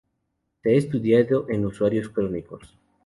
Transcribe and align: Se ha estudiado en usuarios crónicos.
Se 0.63 0.69
ha 0.71 0.73
estudiado 0.79 1.47
en 1.47 1.63
usuarios 1.63 2.09
crónicos. 2.09 2.75